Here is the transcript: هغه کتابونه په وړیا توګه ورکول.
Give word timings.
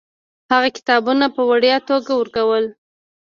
هغه 0.51 0.69
کتابونه 0.77 1.25
په 1.35 1.41
وړیا 1.49 1.77
توګه 1.89 2.11
ورکول. 2.19 2.65